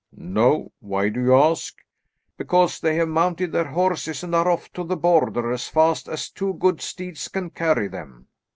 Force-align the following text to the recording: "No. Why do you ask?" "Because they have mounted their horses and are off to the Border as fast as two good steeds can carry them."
"No. 0.17 0.71
Why 0.79 1.09
do 1.09 1.21
you 1.21 1.35
ask?" 1.35 1.75
"Because 2.35 2.79
they 2.79 2.95
have 2.95 3.07
mounted 3.07 3.51
their 3.51 3.67
horses 3.67 4.23
and 4.23 4.33
are 4.33 4.49
off 4.49 4.73
to 4.73 4.83
the 4.83 4.97
Border 4.97 5.51
as 5.51 5.67
fast 5.67 6.07
as 6.09 6.31
two 6.31 6.55
good 6.55 6.81
steeds 6.81 7.27
can 7.27 7.51
carry 7.51 7.87
them." 7.87 8.25